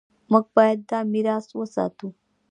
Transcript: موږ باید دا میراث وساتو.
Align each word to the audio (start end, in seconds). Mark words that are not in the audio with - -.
موږ 0.31 0.45
باید 0.55 0.79
دا 0.89 0.99
میراث 1.13 1.47
وساتو. 1.53 2.07